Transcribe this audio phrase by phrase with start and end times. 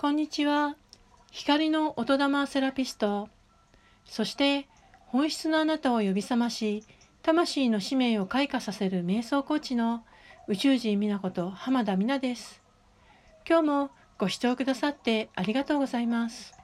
[0.00, 0.76] こんにちは。
[1.30, 3.28] 光の音玉セラピスト、
[4.06, 4.66] そして
[5.08, 6.84] 本質のあなたを呼び覚まし、
[7.20, 10.02] 魂の使命を開花させる瞑想コーチの
[10.48, 12.62] 宇宙人美奈子と浜田美奈です。
[13.46, 16.54] 今日もご視聴くださってありがとうございます。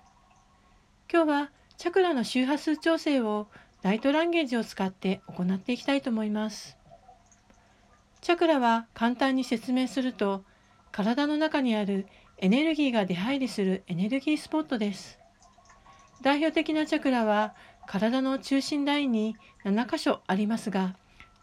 [1.13, 3.49] 今日はチャクラの周波数調整を
[3.83, 6.79] ライトランゲージを使って行っていきたいと思います。
[8.23, 10.43] チャクラは簡単に説明すると
[10.91, 12.07] 体の中にある
[12.39, 15.19] エネルギーが出入りするエネルギースポットです。
[16.21, 17.55] 代表的なチャクラは
[17.87, 20.97] 体の中心ラインに7箇所ありますが、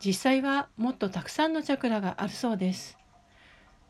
[0.06, 2.98] 実際はもっとたくさんのチャクラがあるそうです。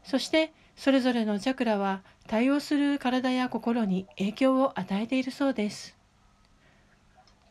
[0.03, 5.97] そしてそれぞれのチャクラは対応する体や心に影響を与えているそうです。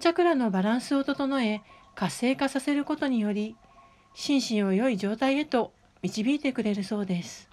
[0.00, 1.60] チャクラのバランスを整え
[1.94, 3.54] 活性化させることにより
[4.14, 7.51] 心身を良い状態へと導いてくれるそうです。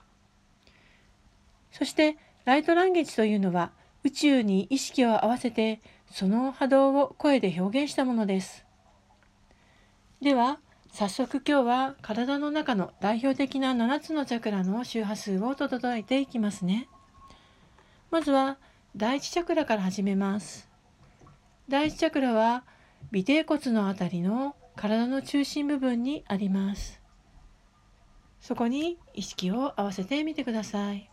[1.72, 3.72] そしてライトランゲージというのは
[4.04, 8.66] 宇宙に意識を合わせてその波動を声で表現したものです。
[10.22, 10.60] では
[10.92, 16.88] 早速今日は体の中の代表的な7つのチャクラの周波数を整えていきますね。
[18.12, 18.58] まずは
[18.96, 20.68] 第一チャクラから始めます。
[21.68, 22.64] 第一チャクラは
[23.14, 27.00] 尾てい骨のあたりの体の中心部分にあります。
[28.42, 31.10] そこに意識を合わせてみてください。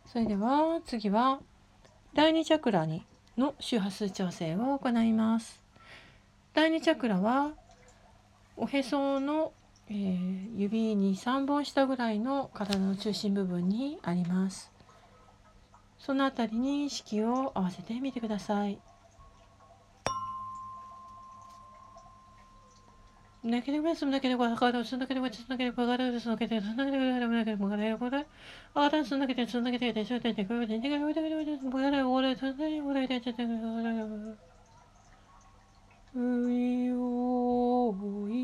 [0.07, 1.41] それでは次は。
[2.15, 3.05] 第2チャクラに
[3.37, 5.61] の周波数調整を行います。
[6.55, 7.51] 第2チャクラは
[8.57, 9.53] おへその、
[9.89, 14.71] えー、指に3本下ぐらいの体の中心部分にあります。
[15.99, 18.79] その辺りに意識を合わせてみてください。
[23.51, 24.85] なければすむだければ、はかる。
[24.85, 26.19] すんだければ、つんだければ、がる。
[26.21, 27.31] すんだければ、つんだければ、がる。
[27.39, 27.99] だければ、がる。
[27.99, 28.27] ば、
[28.75, 30.67] あらすんだければ、つんだければ、しょててくる。
[30.67, 31.15] で、ねがる。
[31.15, 32.09] で、がる。
[32.11, 33.09] おら、つんだければ、がる。
[33.09, 34.39] で、ててくる。
[36.17, 38.44] ういおい。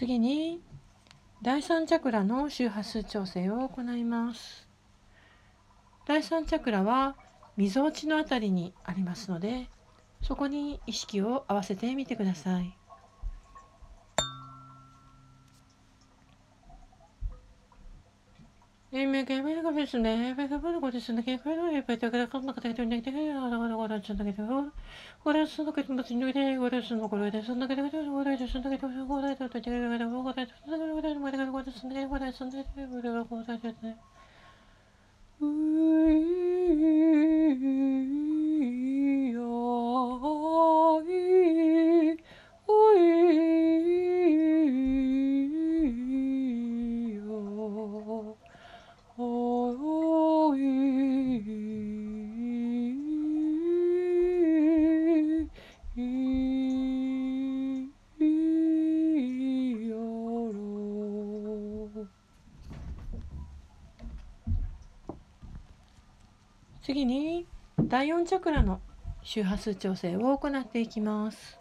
[0.00, 0.62] 次に
[1.42, 4.66] 第3チャクラの周波数調整を行います。
[6.06, 7.16] 第3チャクラは
[7.58, 9.68] みぞおちのあたりにありますので
[10.22, 12.74] そこに意識を合わせてみてください。
[35.40, 37.99] Mm-hmm.
[66.82, 67.46] 次に
[67.78, 68.80] 第4チャクラの
[69.22, 71.58] 周波数調整を行っていきます。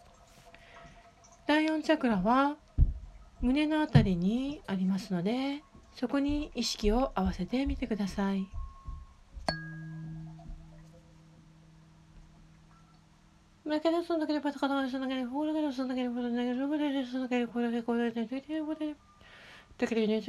[1.46, 2.56] 第4チャクラは
[3.42, 5.64] 胸のあたりにありますので
[5.96, 8.48] そこに意識を合わせてみてください。
[19.80, 20.20] Thank you.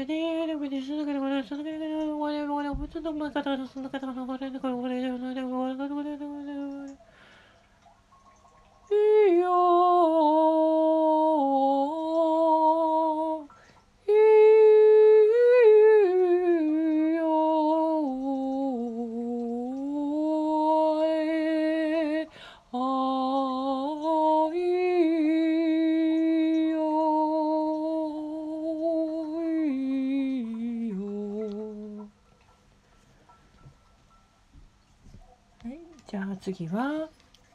[36.41, 37.11] 次は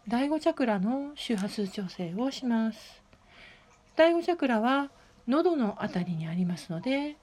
[0.08, 3.02] 第5チャクラの周波数調整をします。
[3.96, 4.92] 第5チャクラは
[5.28, 7.16] 喉のあたりにありますので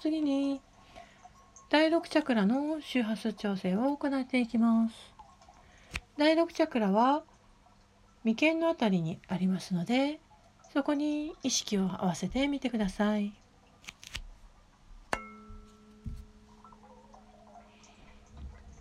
[0.00, 0.62] 次に
[1.68, 4.94] 第6チャクラの周波数調整を行っていきます。
[6.16, 7.22] 第6チャクラは
[8.24, 10.20] 眉間のあたりにありますので
[10.72, 13.34] そこに意識を合わせてみてください。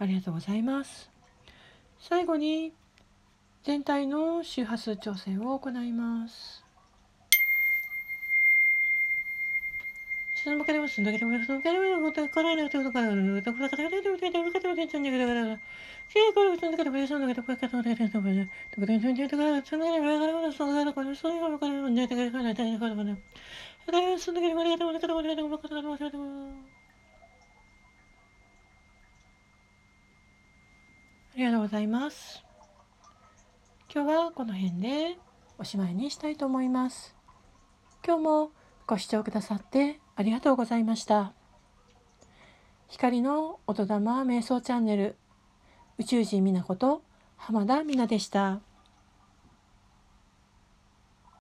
[0.00, 1.10] ありがとうございます
[2.00, 2.72] 最後に
[3.64, 6.64] 全体の周波数調整を行います。
[31.40, 32.44] りがとうございます。
[33.92, 35.16] 今日はこの辺で
[35.58, 37.16] おしまいにしたいと思います。
[38.06, 38.50] 今日も
[38.86, 41.32] ご視聴くださってありがとうございました。
[42.88, 45.16] 光の音玉瞑想チャンネル
[45.96, 47.02] 宇宙人みなこと
[47.38, 48.60] 浜田美奈でした。